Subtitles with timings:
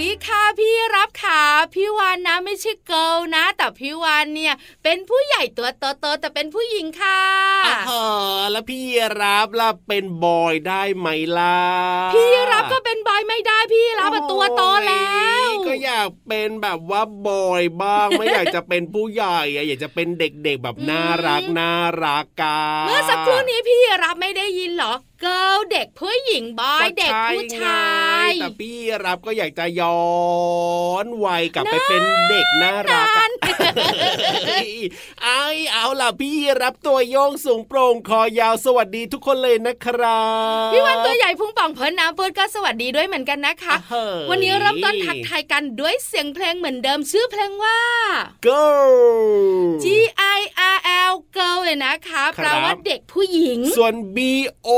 [0.00, 1.42] ดีค่ะพี่รับค่ะ
[1.74, 7.22] พี่วานนะไม่ใช่เกิลนะ แต่พี่วานเนี่ย เป็นผู้ใหญ่ตัวโตๆแต่เป็นผู้หญิงค่ะ
[7.90, 8.04] อ๋อ
[8.50, 8.82] แล้วพี่
[9.20, 11.60] รับล่ะเป็นบอยได้ไหมล่ะ
[12.14, 15.10] พี่รับก็เป็นบอยไม่ได้พี่รับอะตัวโตแล้
[15.46, 21.72] วโอ้ยก็อยากเป็นแบบว่าบอยบ้างไม่อยากจะเป็นผู้ใหญ่อะอยากจะเป็นเด็กๆแบบน่ารักน่า
[22.04, 27.84] รักกาเมื่อสักครู่นี้พี่รับไม่ได้ยินเหรอ เกิลเด็กผู้หญิงบอยเด็กผู้ชา
[28.28, 30.00] ยแต่พี่รับก็อยากจะย้อ
[31.04, 33.30] นวัยกลับไปเป็นเด็กน่ารักอะ
[35.22, 35.28] ไอ
[35.72, 40.24] เอาล่ะพี่รับตัวโยงสูงโปร่งคอยาวสวัสดีทุกคนเลยนะครั
[40.68, 47.78] บพี่วันตัวใหญ่พุงป่องเพิ่นน้ำเปิดก็สวัสดีด้วยเหมือนกันนะคะเฮ้ยวันนี้เริ่มต้นทักทายกันด้วยเสียงเพลงเหมือนเดิมชื่อเพลงว่า
[48.46, 48.64] Go
[49.82, 49.99] G I R L girl
[51.70, 54.18] เลยนะคะคแปรัลบว่าเด็กผู้หญิง ส่วน B
[54.68, 54.70] O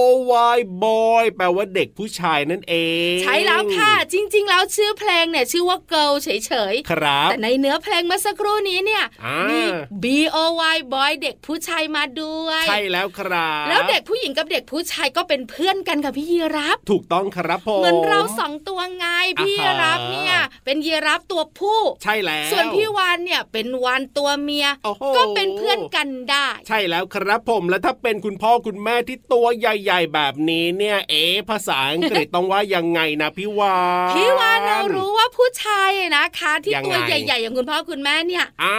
[0.54, 2.74] Y boy แปลว่าเด็กผู้ชายนั่นเอ
[3.14, 6.28] ง ใช่แล้วค่ะ จริง ๆ แล้วชื่อเพลงเนี่ยชื่อว่า girl เฉ
[6.72, 9.04] ยครับๆแต่ในเนื้อเพลงเมื่อสักครู่นี้เนี่ย
[9.50, 9.62] มีมี
[10.02, 10.04] B
[10.34, 10.44] O
[10.74, 19.06] Y boy เด็กผู้ชายมาด้วย ใช่แล้วครับ แล้วเด็กผู้หญิงกับเด็กผู้ชายก็เป็นเพื่อนกันค่ะพี่ยีรับถูกต้องครับผมเหมือนเราสองตัวไง
[19.42, 33.78] พี่อ่าฮะรับเนี่ยเป็นยีรับตัวผู้ ใช่แล้ว ส่วนพี่วานเนี่ยเป็นวานตัวเมียโอ้โหก็เป็นเพื่อนกันได้ ใช่แล้วครับผมแล้วถ้าเป็นคุณพ่อคุณแม่ที่ตัวใหญ่ ๆ แบบนี้เนี่ย เอ๊ะภาษาอังกฤษต้องว่ายังไงนะพี่วา
[34.08, 38.78] นพี่วานเรารู้ว่าผู้ชายนะคะ ที่ยังไงตัวใหญ่ ๆ อย่างคุณพ่อคุณแม่เนี่ยอ่า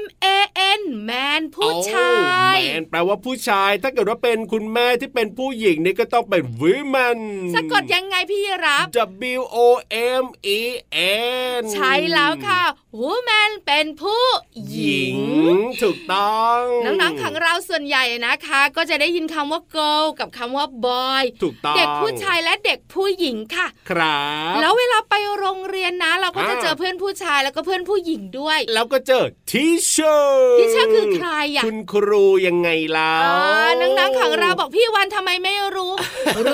[0.00, 0.26] M A
[0.78, 2.14] N man ผู้ชา
[2.54, 7.18] ยแมนแปลว่าผู้ชาย ถ้าเกิดว่าเป็นคุณแม่ที่เป็นผู้หญิงนี่ก็ต้องเป็น women
[7.54, 8.86] สะกดยังไงพี่รับ
[9.38, 9.58] W O
[10.22, 10.24] M
[10.58, 10.60] E
[11.60, 12.62] N ใช่แล้วค่ะ
[13.00, 14.24] woman เป็นผู้
[14.68, 15.16] หหญิญิง
[15.54, 33.36] งถูกต้อง น้องๆของเราส่วนใหญ่นะคะ ก็จะได้ยินคำว่า girl กับคำว่า boy ถูกต้องเด็กผู้ชายและเด็กผู้หญิงค่ะ ครับ แล้วเวลาไปโรงเรียนนะ เราก็จะอ่าเจอเพื่อนผู้ชายแล้วก็เพื่อนผู้หญิงด้วย แล้วก็เจอทีเชอร์ที่เชื่อคือใครอะคุณครูยังไงล่ะอ๋อ
[33.80, 35.92] น้องๆของเราบอกพี่วันทำไมไม่รู้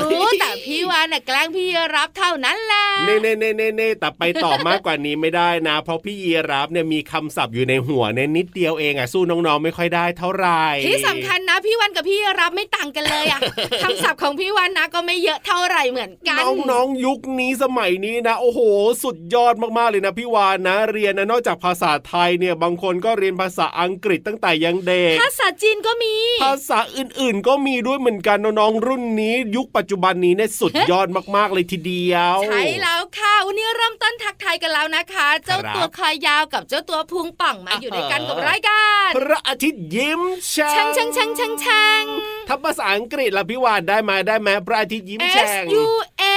[0.05, 1.67] รู้แต่พี่วันน่ะแกล้งพี่
[1.97, 13.41] รับเท่านั้นแหละเน่เน่เน่เน่เน่แต่ไปต่อมากกว่านี้ไม่ได้นะ เพราะพี่ยีรับเนี่ยมีคำศัพท์อยู่ในหัวเนี่ยนิดเดียวเองอะสู้น้องๆไม่ค่อยได้เท่าไหร่ที่สำคัญนะพี่วันกับพี่รับไม่ต่างกันเลยอะ
[13.83, 18.61] คำศัพท์ของพี่วันนะก็ไม่เยอะเท่าไหร่เหมือนกันน้องๆยุคนี้สมัยนี้นะ โอ้โห
[19.03, 26.15] สุดยอดมากๆเลยนะพี่วานนะ เรียนนะนอกจากภาษาไทยเนี่ยบางคนก็เรียนภาษาอังกฤษตั้งแต่ยังเด็กภาษาจีนก็มี
[26.45, 31.07] ภาษาอื่นๆ ก็มีด้วยเหมือนกันน้องๆรุ่นนี้ ยุคปัจจุบันนี้เนี่ยสุดยอด
[31.37, 40.21] มากๆเลยทีเดียวใช่แล้วค่ะวันนี้เริ่มต้นทักทายกันแล้วนะคะ เจ้าครับตัวคอยาวกับเจ้าตัวพุงป่องมาอยู่ด้วยกันกับรายการพระอาทิตย์ยิ้ม
[40.57, 42.05] แฉ่ช่างช่างช่างช่างช่าง
[42.49, 45.53] ถ้าภาษาอังกฤษล่ะพี่วานได้ไหมได้ไหมพระอาทิตย์ยิ้มแฉ่ S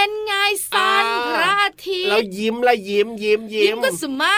[0.07, 0.33] ง U N ไง
[0.71, 4.37] ซันอ่าพระอาทิตแล้วย์ยิ้มละยิ้มยิ้มยิ้ยิ้มก็สมา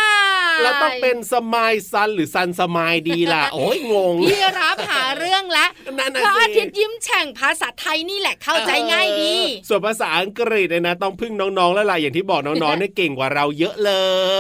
[0.57, 5.65] ยแล้วต้องเป็นสมายซันหรือซันสมายดีล่ะ โอ้ยงงพี่รับหาเรื่องละ
[5.99, 13.91] นั่นน่ะพระสิอาทิตย์ยิ้มแฉ่งภาษาไทยนี่แหละเข้าใจง่ายดีเออส่วนภาษาอังกฤษเนี่ยนะ ต้องพึ่งน้องๆแล้วล่ะอย่างที่บอกน้องๆเนี่ยเก่งกว่าเราเยอะเล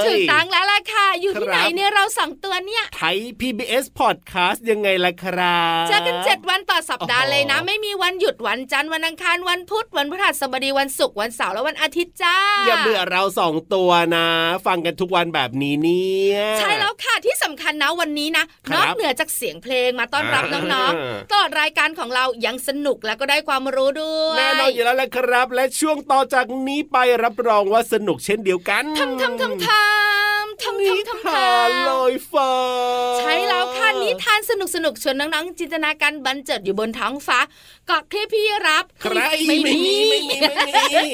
[0.03, 12.37] ยถึงตังแล้วล่ะค่ะ อยู่ที่ครับไหนเนี่ยเราสองตัวเนี่ยไทย PBS Podcast ยังไงล่ะครับเจอกันเจ็ดวันต่อสัปดาห์โอ้โหเลยนะ ไม่มีวันหยุดวันจันทร์วันอังคารวันพุธวันพฤหัสบดีวันศุกร์วันเสาร์และวันอาทิตย์จ้า
[12.67, 14.27] อย่าเบื่อเราสองตัวนะ
[14.65, 37.39] ฟังกันทุกวันแบบนี้เนี่ยใช่แล้วค่ะที่สำคัญนะวันนี้นะครับนอกเหนือจากเสียงเพลงมาต้อนรับอ่าน้องๆตลอดรายการของเรายังสนุกแล้วก็ได้ความรู้ด้วยแน่นอนอยู่แล้วแหละครับ และช่วงต่อจากนี้ไปรับรองว่าสนุกเช่นเดียวกันทำทำทำทำทำนิทำทำททานลอยฟ้าำใช่แล้วค่ะนิทานสนุกสนุกๆชวนน้องๆจินตนาการบันเจิดอยู่บนท้องฟ้า
[37.80, 41.13] เกาะคลิปพี่รับใครไม่ไม่มีมีไม่มีไม่ม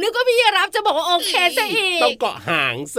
[0.00, 2.98] นึกว่าพี่รับจะบอกว่าโอเคซะอีต้องกเกาะหางเซ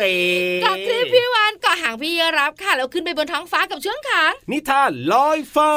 [0.64, 5.72] เกาะคลิปพี่วานเกาะหางพี่รับค่ะแล้วขึ้นไปบนท้องฟ้ากับช่วงขานิทานลอยฟ้า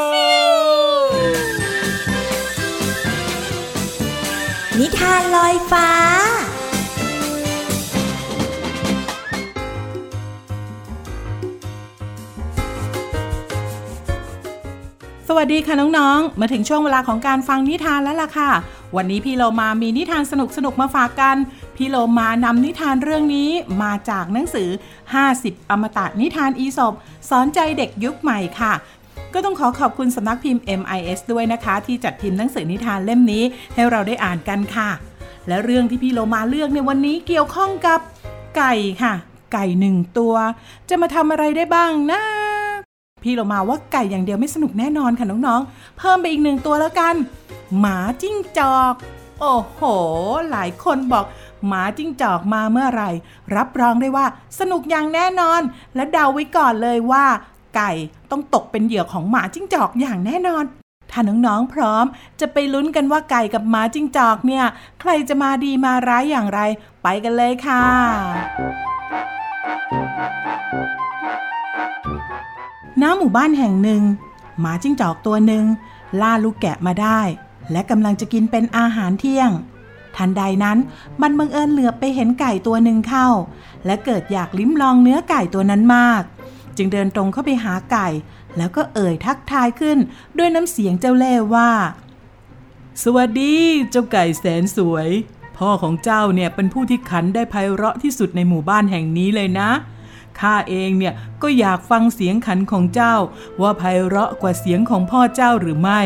[4.78, 5.88] นิทานลอยฟ้า
[15.30, 18.50] สวัสดีค่ะน้องๆ มาถึงช่วงเวลาของการฟังนิทานแล้วล่ะค่ะ
[18.96, 20.34] วันนี้พี่โลมามีนิทานส
[20.64, 21.36] นุกๆมาฝากกัน
[21.76, 23.50] พี่โลมานำนิทานเรื่องนี้
[23.82, 24.68] มาจากหนังสือ
[25.24, 26.94] 50 อมตะนิทานอีสบ
[27.30, 28.72] สอนใจเด็กยุคใหม่ค่ะ
[29.34, 33.42] ก็ต้องขอขอบคุณสำนักพิมพ์ MIS ด้วยนะคะ ที่จัดพิมพ์หนังสือนิทานเล่มนี้
[33.74, 34.90] ให้เราได้อ่านกันค่ะ
[35.48, 38.00] และเรื่องที่พี่โลมาเลือกในวันนี้เกี่ยวข้องกับ
[38.56, 39.14] ไก่ค่ะ
[39.52, 40.34] ไก่หนึ่งตัว
[40.88, 42.20] จะมาทำอะไรได้บ้างนะ
[43.26, 47.14] พี่เรามาว่าไก่อย่างเดียวไม่สนุกแน่นอนค่ะน้องๆ เพิ่มไปอีกหนึ่งตัวแล้วกัน
[47.78, 48.94] หมาจิ้งจอก
[49.40, 49.80] โอ้โห
[50.50, 51.24] หลายคนบอก
[51.66, 53.10] หมาจิ้งจอกมาเมื่อไหร่
[53.56, 54.26] รับรองได้ว่า
[54.58, 55.60] สนุกอย่างแน่นอน
[55.94, 57.24] และเดาไว้ก่อนเลยว่า
[57.76, 57.90] ไก่
[58.30, 60.64] ต้องตกเป็นเหยื่อของหมาจิ้งจอกอย่างแน่นอน
[61.10, 62.04] ถ้าน้องๆพร้อม
[62.40, 64.64] จะไปลุ้นกันว่าไก่กับหมาจิ้งจอกเนี่ย
[65.00, 66.60] ใครจะมาดีมาร้ายอย่างไร
[67.02, 67.84] ไปกันเลยค่ะ
[73.02, 74.02] ณหมู่บ้านแห่งหนึ่ง
[74.60, 75.64] หมาจิ้งจอกตัวหนึ่ง
[76.20, 77.20] ล่าลูกแกะมาได้
[77.72, 79.50] และกำลังจะกินเป็นอาหารเที่ยง
[80.16, 80.78] ทันใดนั้น
[81.22, 83.28] มันบังเอิญเหลือบไปเห็นไก่ตัวหนึ่งเข้า
[83.86, 86.22] และเกิดอยากลิ้มลองเนื้อไก่ตัวนั้นมาก
[86.76, 88.08] จึงเดินตรงเข้าไปหาไก่
[88.56, 89.98] แล้วก็เอ่ยทักทายขึ้น
[90.38, 91.70] ด้วยน้ำเสียงเจ้าเล่ห์ว่า
[93.02, 93.54] สวัสดี
[93.90, 95.08] เจ้าไก่แสนสวย
[95.56, 99.70] พ่อของเจ้าเนี่ยเป็นผู้ที่ขันได้ไพเราะที่สุดในหมู่บ้านแห่งนี้เลยนะ
[100.40, 103.14] ข้าเองเนี่ยก็อยากฟังเสียงขันของเจ้า
[103.60, 106.00] ว่าไพเราะกว่าเสียงของพ่อเจ้าหรือไม่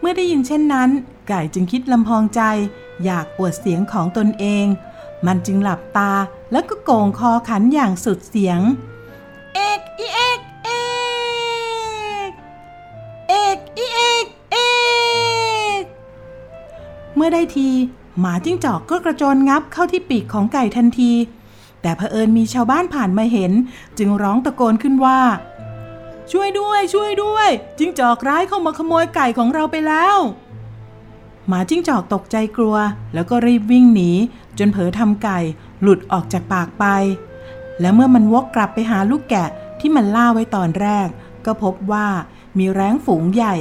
[0.00, 0.90] เมื่อได้ยินเช่นนั้น
[1.28, 2.42] ไก่จึงคิดลำพองใจ
[3.04, 4.66] อยากอวดเสียงของตนเอง
[5.26, 6.12] มันจึงหลับตา
[6.52, 8.60] แล้วก็โก่งคอขันอย่างสุดเสียง
[9.54, 10.70] เอกอีเอกเอ
[12.28, 12.30] ก
[13.28, 14.56] เอกอีเอกเอ
[15.80, 15.82] ก
[17.14, 17.68] เมื่อได้ที
[18.20, 21.12] หมาจิ้งจอกก็กระโจนงับเข้าที่ปีกของไก่ทันที
[21.84, 23.52] แต่เผอิญมีชาวบ้านผ่านมาเห็น
[23.98, 25.20] จึงร้องตะโกนขึ้นว่า
[26.32, 27.48] ช่วยด้วย ช่วยด้วย
[27.78, 30.16] จิ้งจอกร้ายเข้ามาขโมยไก่ของเราไปแล้ว
[31.48, 32.76] หมาจิ้งจอกตกใจกลัว
[33.14, 34.10] แล้วก็รีบวิ่งหนี
[34.58, 35.38] จนเผลอทำไก่
[35.82, 36.84] หลุดออกจากปากไป
[37.80, 39.48] และเมื่อมันวกกลับไปหาลูกแกะ
[39.80, 41.08] ที่มันล่าไว้ตอนแรก
[41.46, 42.06] ก็พบว่า
[42.58, 43.54] มีแร้งฝูงใหญ่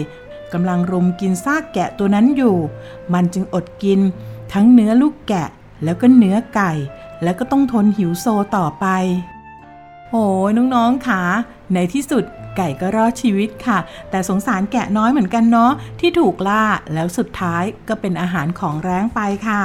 [0.53, 2.55] กำลังรุมกินซากแกะตัวนั้นอยู่
[3.13, 3.99] มันจึงอดกิน
[4.53, 5.47] ทั้งเนื้อลูกแกะ
[5.83, 6.71] แล้วก็เนื้อไก่
[7.23, 8.25] แล้วก็ต้องทนหิวโซ
[8.57, 8.85] ต่อไป
[10.09, 11.21] โอ้ยน้องๆค่ะ
[11.73, 12.23] ในที่สุด
[12.57, 13.77] ไก่ก็รอดชีวิตค่ะ
[14.09, 19.61] แต่สงสารแกะน้อยเหมือนกันเนาะที่ถูกล่าแล้วสุดท้ายก็เป็นอาหารของแร้งไปค่ะ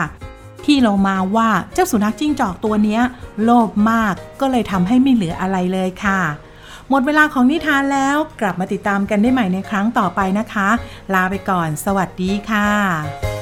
[0.63, 3.01] พี่เรามาว่าเจ้าสุนัขจิ้งจอกตัวนี้
[3.45, 6.21] โลภมากก็เลยทำให้ไม่เหลืออะไรเลยค่ะ
[6.91, 10.69] หมดเวลาของนิทานแล้วกลับมาติดตามกันได้ใหม่ในครั้งต่อไปนะคะ
[11.15, 13.38] ลาไปก่อน สวัสดีค่ะ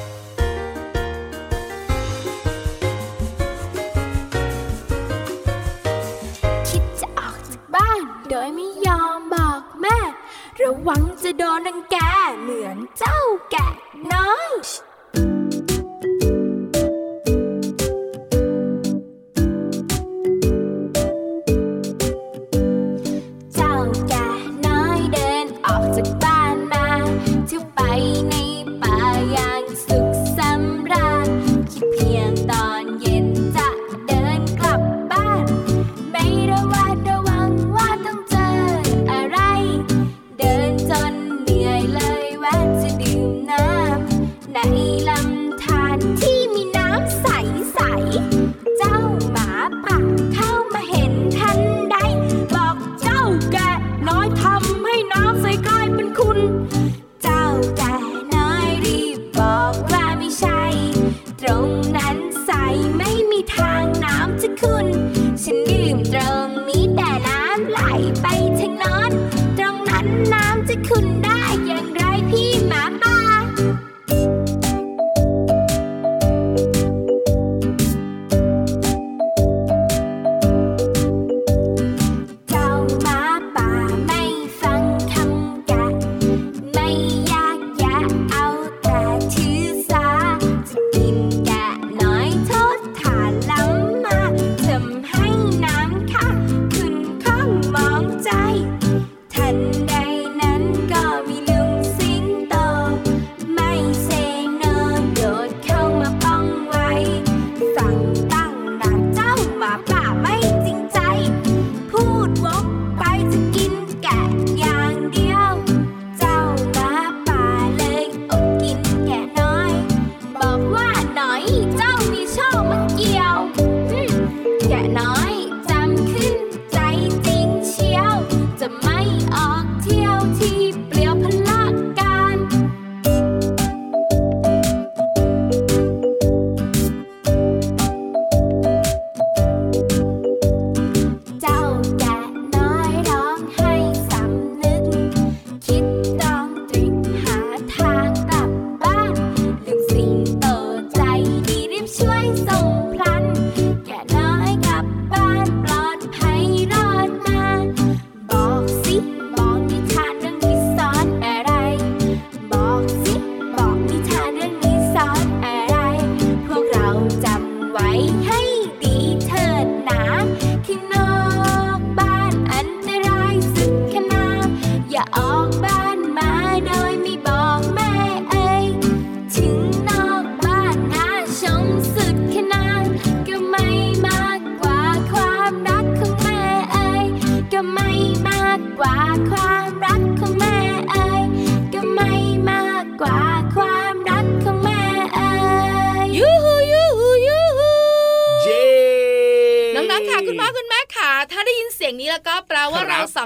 [10.67, 11.97] ระวังจะโดนรังแก
[12.41, 13.19] เหมือนเจ้า
[13.51, 13.67] แกะ
[14.13, 14.51] น้อย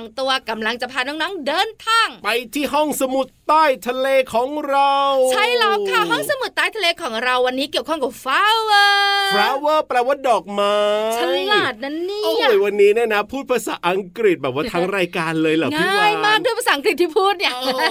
[0.01, 4.95] องตัวกำลังจะพาน้องๆเดินทาง ไปที่ห้องสมุดใต้ทะเลของเรา
[5.31, 10.75] ใช่แล้วค่ะห้องสมุดใต้ทะเลของเราวันนี้เกี่ยวข้องกับฟ้าเวอร์ flower แปลว่าดอกไม้
[11.17, 11.19] ฉ
[11.51, 17.81] ลาดนั้นเนี่โอ้ยยวันนี้เนี่ยนะ พูดภาษาอังกฤษแบบว่าทั้งรายการเลยเหรอพี่วาง่ายนมากด้วยภาษาอังกฤษที่พูดเนี่ยโอ้โห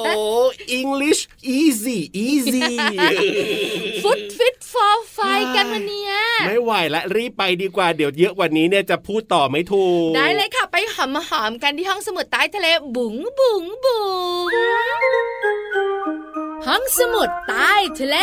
[0.80, 1.22] English
[1.58, 2.62] easy easy
[4.02, 5.18] ฟุตฟิตฟอร์ไฟ
[5.56, 6.12] กันวันเนี้ย
[6.46, 12.66] ไม่ไหวละรีบไปดีกว่าเดี๋ยวเยอะกวันนี้เนี่ยจะพูดต่อไม่ถูกได้เลยค่ะ ไปหอมหอมๆกันที่ห้องสมุดใต้ทะเล
[12.96, 14.04] บุ๋งบุ๋งบุ๋
[14.48, 14.52] ง
[16.66, 18.16] ห้องสมุดใต้ทะเล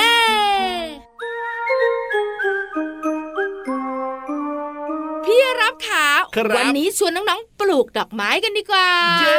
[6.38, 8.90] ครับวันนี้ชวนน้องๆปลูกดอกไม้กันดีกว่า
[9.22, 9.38] เย้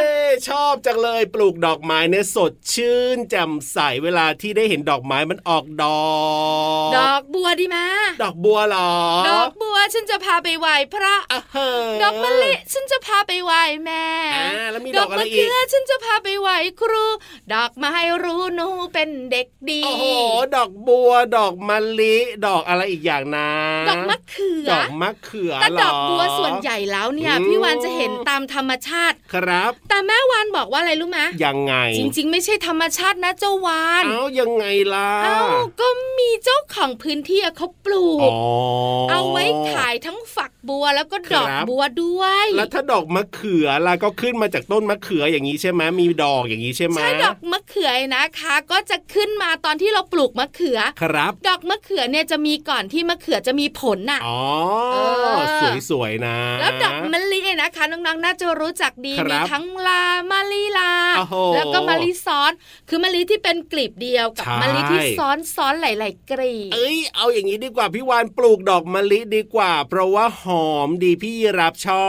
[0.48, 6.08] ชอบจังเลยปลูกดอกไม้เนี่ยสดชื่นแจ่มใสเวลาที่ได้เห็นดอกไม้มันออกดอ
[6.88, 7.78] ก ดอกบัวดีไหม
[8.22, 8.92] ดอกบัวเหรอ
[9.30, 17.04] ดอกบัวฉันจะพาไปไหว้พระอะเฮ้อดอกมะลิฉันจะพาไปไหว้แม่อ่าแล้วมีดดออกกอะไรมะอีเขืกอฉันจะพาไปไหว้ครู
[17.54, 17.92] ดอกไม้
[18.24, 20.04] รู้หนูเป็นเด็กดีโอ้โห
[20.56, 23.50] ดอกบัว ดอกมะลิ ดอกอะไรอีกอย่างนะ
[23.88, 35.40] ดอกมะเขือดอกมะเขือแต่เหรดอกบัวส่วนใหญ่แล้วเนี่ยอืมพี่วานจะเห็นตามธรรมชาติครับ แต่แม่วานบอกว่าอะไรรู้ไหมยังไง จริง ๆ ไม่ใช่ธรรมชาตินะเจ้าวานเอ้ายังไงล่ะเอ้า
[35.80, 38.38] ก็มีเจ้าของพื้นที่เขาปลูกอ๋อ
[39.10, 54.40] เอาไว้ขายทั้งฝักบัวแล้วก็ดอกครับบัวด้วย แล้วถ้าดอกมะเขือล่ะก็ขึ้นมาจากต้นมะเขืออย่างนี้ใช่ไหมมีดอกอย่างนี้ใช่ไหมใช่ดอกมะเขือนะคะ ก็จะขึ้นมาตอนที่เราปลูกมะเขือครับ ดอกมะเขือเนี่ยจะมีก่อนที่มะเขือจะมีผลน่ะอ๋อ
[54.92, 54.98] เอ
[55.72, 62.52] อสวยๆนะ แล้วดอกมะลิเนี่ยนะคะน้องๆน่าจะรู้จักดีครับมีทั้งลามะลิลาโอ้โหแล้วก็มะลิซ้อน
[62.88, 72.04] คือมะลิที่เป็นกลีบเดียวกับใช่มะลิที่ซ้อนซ้อนหลาย ๆ กลีบเอ้ยเอาอย่างนี้ดีกว่าพี่วานปลูกดอกมะลิดีกว่า เพราะว่าหอมดีพี่รับชอ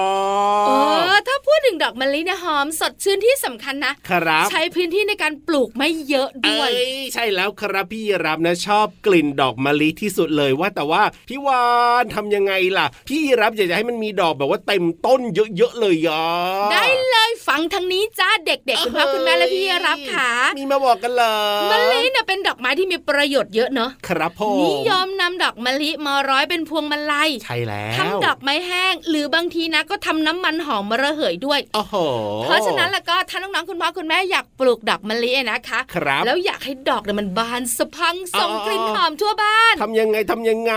[0.68, 11.64] เอบอถ้าพูดถึงดอกมะลิเนี่ยหอมสดชื่นที่สำคัญนะครับ ใช้พื้นที่ในการปลูกไม่เยอะด้วยเอ้ยใช่แล้วครับพี่รับนะชอบกลิ่นดอกมะลิที่สุดเลยว่าแต่ว่าพี่วา
[12.02, 15.22] นทำยังไงล่ะ พี่รับอยากจะให้มันมีดอกแบบว่าเต็มต้น
[15.58, 16.24] เยอะๆเลยอะ
[16.72, 21.24] ได้เลยฟังทางนี้จ้าเด็กๆคุณพ่อคุณแม่และพี่รับค่ะมีมาบอกกันเล
[21.66, 31.96] ยมะลิเนี่ยเป็นดอกไม้ที่มีประโยชน์เยอะเนอะครับผมนิยมนำดอกมะลิมาร้อยเป็นพวงมาลัยใช่แล้วทำดอกไม้แห้ง หรือบางทีนะก็ทำน้ำมันหอมมะระเหยด้วยโอ้โห
[32.44, 40.74] เพราะฉะนั้นแล้วก็ถ้าน้องๆคุณพ่อคุณแม่อยากปลูกดอกมะลินะคะครับแล้วอยากให้ดอกเนี่ยมันบานสะพรังส่งอ๋อกลิ่นหอมทั่วบ้านทำยังไงทำยังไง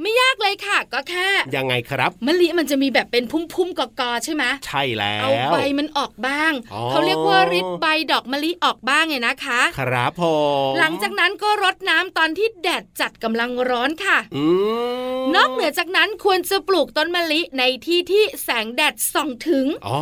[0.00, 10.22] ไม่ยากเลยค่ะก็แค่ยังไงครับมะลิมันมันจะมีแบบเป็นพุ่มๆกอกๆใช่ไหมใช่แล้ว เอาใบมันออกบ้างอ๋อเขาเรียกว่าริดใบดอกมะลิออกบ้างไงนะคะ ครับผ
[10.68, 14.44] มหลังจากนั้นก็รดน้ำตอนที่แดดจัดกำลังร้อนค่ะอื
[15.18, 20.00] มนอกเหนือจากนั้นควรจะปลูกต้นมะลิในที่ที่แสงแดดส่องถึงอ๋อ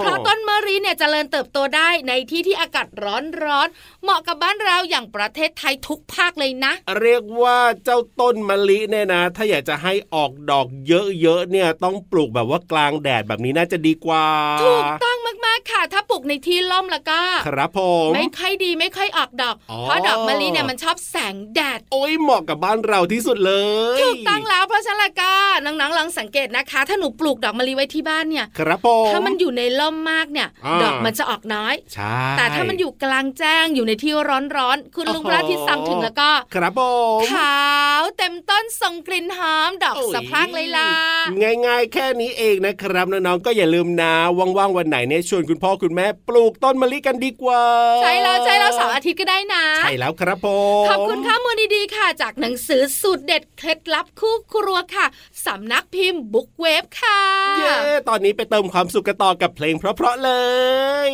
[0.00, 14.26] เพราะต้นมะลิเนี่ยจเจริญเติบโตได้ในที่ที่อากาศร้อนร้อนๆเหมาะกับบ้านเราอย่างประเทศไทยทุกภาคเลยนะ เรียกว่าเจ้าต้นมะลิเนี่ยนะ ถ้าอยากจะให้ออกดอกเยอะๆเนี่ยต้องปลูกแบบว่ากลางแดดแบบนี้น่าจะดีกว่า
[14.62, 23.52] ถูกต้องมากๆค่ะ ถ้าปลูกในที่ร่มแล้วก็ ครับผมไม่ค่อยดีไม่ค่อยออกดอกอ๋อเพราะดอกมะลิเนี่ยมันชอบแสงแดด โอ้ยเหมาะกับบ้านเราที่สุดเล
[23.96, 25.32] ย ถูกต้องแล้วเพราะฉะนั้นและก็
[25.64, 34.12] น้องๆลองสังเกตนะคะ ถ้าหนูปลูกดอกมะลิไว้ที่บ้านเนี่ย ครับผมถ้ามันอยู่ในร่มมากเนี่ยอ่าดอกมันจะออกน้อย ใช่ แต่ถ้ามันอยู่กลางแจ้งอยู่ในที่
[34.56, 36.80] ร้อนๆคุณลุงพระอาทิตย์ส่องถึงแล้วก็ ครับผ
[37.18, 37.66] มขา
[38.00, 40.90] วเต็มต้นส่งกลิ่นหอมดอกโอ้ยสะพรั่งเลยล่ะ
[41.66, 47.62] ง่ายๆแค่นี้เองนะครับน้องๆก็อย่าลืมนะว่างๆวันไหนเนี่ยชวนคุณพ่อคุณแม่ปลูกต้นมะลิกันดีกว่า
[48.02, 50.48] ใช่แล้วใช่แล้วเสาร์อาทิตย์ก็ได้นะ ใช่แล้วครับผ
[50.82, 55.06] มขอบคุณข้อมูลดีๆค่ะ จากหนังสือสูตรเด็ดเคล็ดลับคู่ครัวค่ะ
[55.46, 57.20] สำนักพิมพ์บุ๊กเวฟค่ะ
[57.58, 57.76] เย้
[58.08, 60.30] ตอนนี้ไปเติมความสุขกันต่อกับเพลงเพราะๆเล
[61.08, 61.10] ย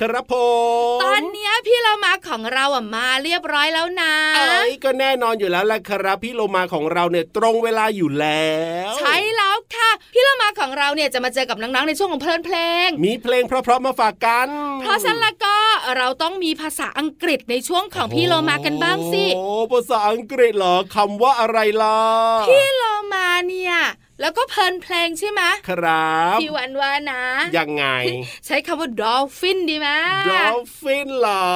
[0.00, 0.34] ครับผ
[0.96, 8.50] มตอนเนี้ยพี่เรามาของเราอะมาเรียบร้อยแล้วนะเอ้ยก็แน่นอนอยู่แล้วแหละครับ พี่โลมาของเราเนี่ยตรงเวลาอยู่แล้
[8.90, 14.48] ว ใช่แล้วค่ะ พี่เรามาของเราเนี่ยจะมาเจอกับน้องๆในช่วงของเพลินเพลง มีเพลงเพราะๆมาฝากกัน
[14.80, 15.56] เพราะฉะนั้นแล้วก็
[15.96, 22.00] เราต้องมีภาษาอังกฤษในช่วงของพี่โลมากันบ้างสิโอ้ภาษาอังกฤษเหรอคำว่าอะไรล่ะ
[22.48, 22.82] พี่โล
[23.12, 23.76] มาเนี่ย
[24.20, 27.22] แล้วก็เพลินเพลงใช่ไหมครับพี่วันว่านะ
[27.58, 27.84] ยังไง
[28.46, 29.88] ใช้คำว่า dolphin ดีไหม
[30.30, 31.46] dol phin เหรอ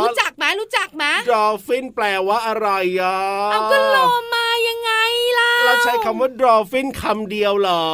[0.00, 2.68] รู้จักไหมรู้จักไหมด olphin แปลว่าอะไร
[3.00, 3.18] อะ
[3.52, 3.96] เอาก็โล
[4.34, 4.92] มายังไง
[5.38, 7.86] ล่ะเราใช้คำว่า dolphin คำเดียวเหรอ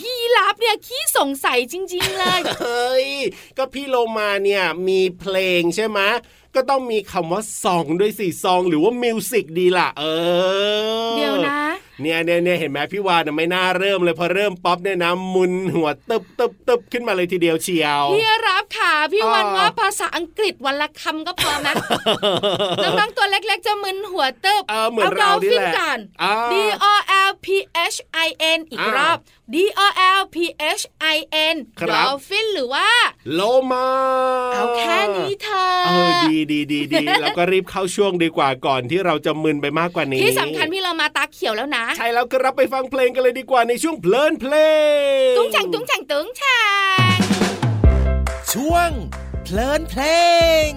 [0.00, 3.08] พี่รับเนี่ยขี้สงสัยจริง ๆ เลยเฮ้ย
[3.58, 6.00] ก็พี่โลมาเนี่ยมีเพลงใช่ไหม
[6.54, 10.04] ก็ต้องมีคำว่า song ด้วยสิ song หรือว่า music ดีล่ะเอ
[11.10, 11.60] อ เดี๋ยวนะ
[12.02, 21.74] เนี่ยเนี่ยเนี่ยเห็นไหมพี่วานนะไม่น่าเริ่มเลยพอเริ่มปุ๊บเนี่ยนะมึนหัวตึบตึบตึบขึ้นมาเลยทีเดียวเชียวพี่รับค่ะพี่วันอ่าว่าภาษาอังกฤษวันละคำก็พอนะ
[22.82, 26.54] น้องๆตัวเล็กๆจะมึนหัวตึบเออเหมือนเรานี่ฟิแหละกันอ่า D
[26.92, 26.94] O
[27.28, 27.46] L P
[27.94, 29.18] H I N อีกอ่ารอบ
[29.54, 29.86] D O
[30.18, 30.36] L P
[30.80, 30.84] H
[31.14, 31.16] I
[31.54, 32.88] N ครับ dolphin หรือว่า
[33.34, 33.88] โลมา
[34.54, 44.54] เอาแค่นี้เธอเออดีดีดีดีแล้วก็รีบเข้าช่วงดีกว่าก่อนที่เราจะมึนไปมากกว่านี้ ที่สำคัญพี่โลมาตาเขียวแล้วนะ ใช่แล้วก็รับไปฟังเพลงกันเลยดีกว่าในช่วงเพลินเพล
[45.30, 46.42] งตุ้งแฉงตุ้งแฉงตุ้งแฉ
[47.16, 47.18] ง
[48.52, 48.90] ช่วง
[49.44, 50.74] เพลินเพลงลิง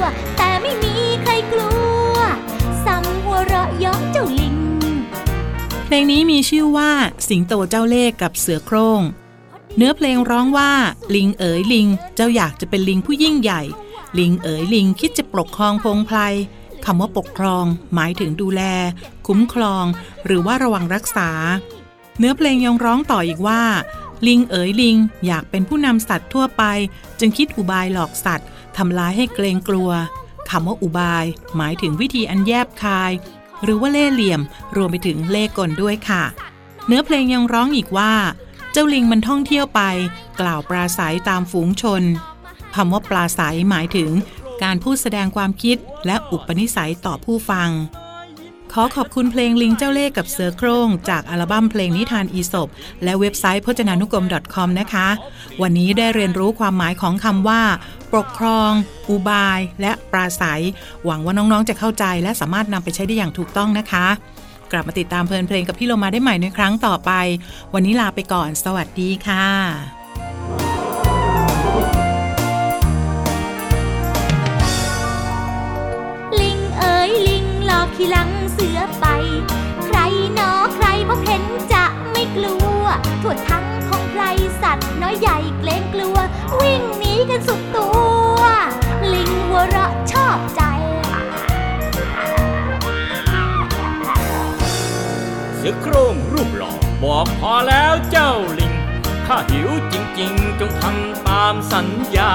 [0.00, 0.04] ว
[0.36, 1.70] แต่ไม่มีใครกลั
[2.14, 2.16] ว
[2.84, 4.56] ซ้ำหัวเราะเย้อเจ้าลิง
[5.84, 6.90] เพลงนี้มีชื่อว่า
[7.28, 9.02] สิงโตเจ้าเล่ห์กับเสือโคร่ง
[9.76, 10.72] เนื้อเพลงร้องว่า
[11.14, 13.62] ลิงเอ๋ยลิง เจ้าอยากจะเป็นลิงผู้ยิ่งใหญ่
[14.18, 16.18] ลิงเอ๋ยลิงคิดจะปกครองพงไพร
[16.84, 18.62] คำว่าปกครอง หมายถึงดูแล
[19.26, 19.84] คุ้มครอง
[20.26, 21.30] หรือว่าระวังรักษา
[22.18, 23.62] เนื้อเพลงยังร้องต่ออีกว่า
[24.26, 26.62] ลิงเอ๋ยลิง อยากเป็นผู้นำสัตว์ทั่วไป
[27.18, 29.90] จึงคิดอุบายหลอกสัตว์ ทำร้ายให้เกรงกลัว
[30.50, 31.24] คำว่าอุบาย
[31.56, 33.12] หมายถึงวิธีอันแยบคาย
[33.64, 34.40] หรือว่าเล่เหลี่ยม
[34.76, 36.24] รวมไปถึงเล่กลด้วยค่ะ
[36.86, 38.12] เนื้อเพลงยังร้องอีกว่า
[38.72, 39.82] เจ้าลิงมันท่องเที่ยวไป
[40.40, 42.02] กล่าวปราศัยตามฝูงชน
[42.74, 44.10] คำว่าปราศัยหมายถึง
[44.62, 47.70] การพูดแสดงความคิดและอุปนิสัยต่อผู้ฟัง
[48.72, 52.68] ขอขอบคุณเพลงลิงเจ้าเล่ห์กับเสือโคร่ง จากอัลบั้มเพลงนิทานอีสบ
[53.04, 55.08] และเว็บไซต์พจนานุกรม .com นะคะ
[55.62, 57.62] วันนี้ได้เรียนรู้ความหมายของคำว่า
[58.14, 58.72] ปกครอง
[59.10, 60.62] อุบาย และปราศัย
[61.04, 64.06] หวังว่าน้องๆ จะเข้าใจและสามารถนำไปใช้ได้อย่างถูกต้องนะคะ
[64.72, 67.10] กลับมาติดตามเพลินเพลงกับพี่โลมาได้ใหม่ในครั้งต่อไป
[67.74, 69.46] วันนี้ลาไปก่อน สวัสดีค่ะ
[76.40, 79.06] ลิงเอ๋ยลิงหลอกขี่หลังเสือไป
[79.86, 79.98] ใคร
[80.34, 81.42] หนอใครพบเห็น
[81.72, 81.84] จะ
[83.02, 84.22] ไม่กลัวทั่วทั้งของใคร
[84.62, 86.18] สัตว์น้อยใหญ่เกรงกลัว
[86.60, 87.88] วิ่งหนีกันสุดตั
[88.38, 88.42] ว
[89.12, 90.62] ลิงหัวเราะชอบใจ
[95.56, 96.72] เสือโครงรูปหล่อ
[97.04, 98.74] บอกพอแล้วเจ้าลิง
[99.26, 102.32] ข้าหิวจริงๆ จงทำตามสัญญา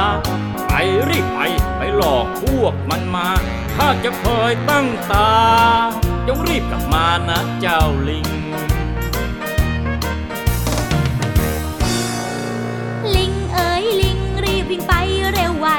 [0.67, 0.71] ไป
[1.09, 1.39] รีบไป
[1.77, 3.29] ไปหลอกพวกมันมา
[3.75, 5.31] ข้าจะคอยตั้งตา
[6.27, 8.27] จงรีบกลับมานะเจ้าลิง
[14.75, 14.97] วิ่งไป
[15.33, 15.69] เร็วไว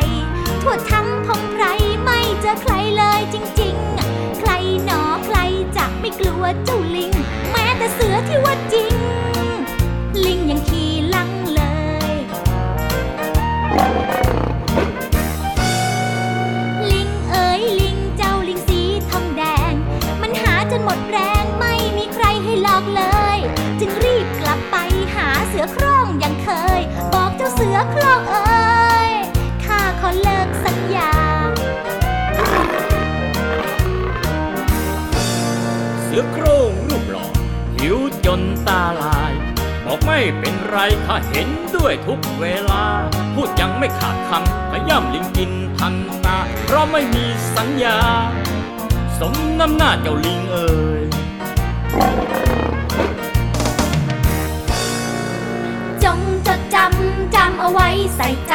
[0.63, 1.65] ทั่วทั้งพงไพร
[2.03, 3.75] ไม่เจอใครเลยจริง
[4.07, 4.51] ๆ ใคร
[4.85, 5.39] หนอใคร
[5.77, 7.13] จะไม่กลัวเจ้าลิง
[7.51, 8.95] แม้แต่เสือที่ว่าจริง
[10.25, 11.63] ลิงยังขี่หลังเล
[12.13, 12.15] ย
[16.91, 18.81] ลิงเอ๋ยลิงเจ้าลิงสี
[19.11, 19.73] ทองแดง
[20.23, 23.03] มันหาจนหมดแรงไม่มีใครให้หลอกเล
[23.37, 23.39] ย
[23.81, 24.77] จึงรีบกลับไป
[25.15, 26.81] หาเสือโคร่งอย่างเคย
[27.13, 28.44] บอกเจ้าเสือโคร่งเอ๋ย
[36.17, 37.27] สือโคร่งรูปหล่อ
[37.77, 39.33] หิวจนตาลาย
[39.85, 42.85] บอกไม่เป็นไรข้าเห็นด้วยทุกเวลา
[43.35, 47.25] พูดยังไม่ขาดคำขย่ำลิงกินทันตา เพราะไม่มี
[47.55, 47.99] สัญญา
[49.19, 50.69] สมน้ำหน้าเจ้าลิงเอ่
[51.01, 51.03] ย
[56.05, 58.55] จงจดจำจำเอาไว้ใส่ใจ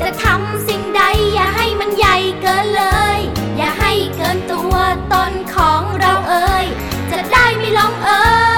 [0.00, 1.02] จะทำสิ่งใด
[1.34, 2.84] อย่าให้มันใหญ่เกินเล
[3.18, 3.20] ย
[4.16, 4.74] เกินตัว
[5.12, 6.66] ตนของเราเอ่ย
[7.10, 8.51] จะได้ไม่หลงเอ่ย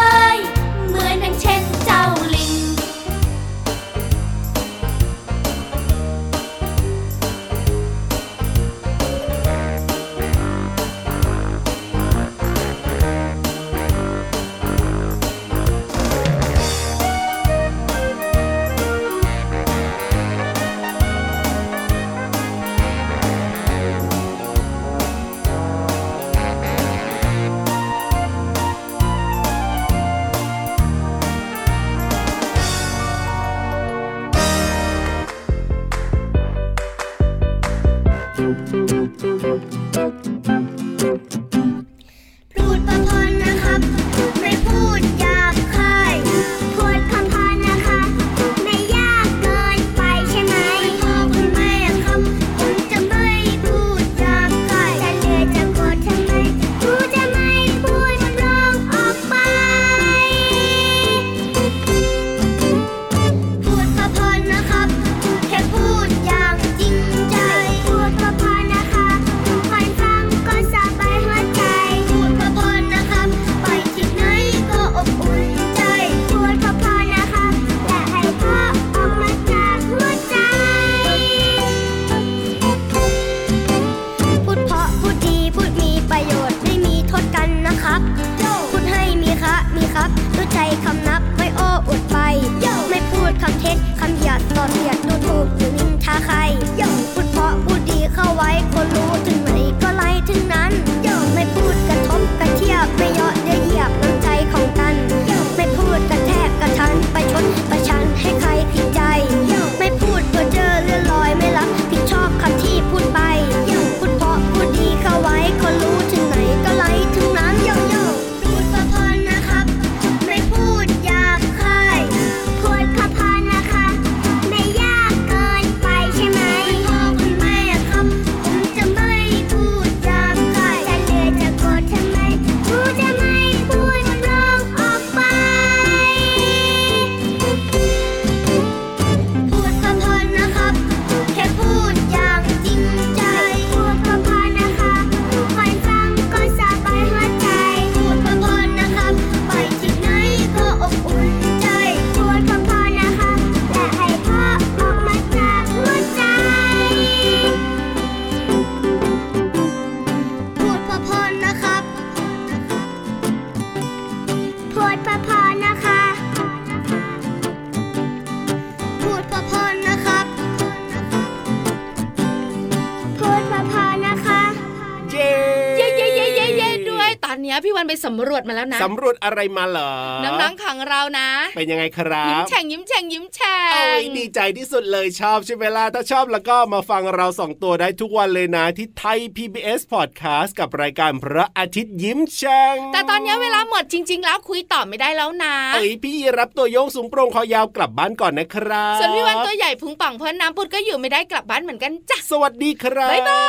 [177.54, 179.92] นี้พี่วันไปสำรวจมาแล้วนะสำรวจอะไรมาเหรอ
[180.24, 203.42] น้องๆของเรานะ เป็นยังไงครัยิ้มบแฉ่งยิ้มแฉ่งยิ้มแฉ่โอ้งยดีใจที่สุดเลยชอบใช่ไหมล่ะถ้าชอบแล้วก็มาฟังเราสองตัวได้ทุกวันเลยนะที่ไทย PBS Podcast กับรายการพระอาทิตย์ยิ้มแฉ่งแต่ตอนนี้เวลาหมดจริง ๆ แล้วคุยต่อไม่ได้แล้วนะเอ้ยพี่รับตัวโยงสูงโปร่งคอยาวกลับบ้านก่อนนะครับส่วนพี่วันตัวใหญ่พุงป่องเพิ่นน้ำปุดก็อยู่ไม่ได้กลับบ้านเหมือนกันจ้ะสวัสดีครับบ๊ายบา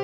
[0.00, 0.03] ย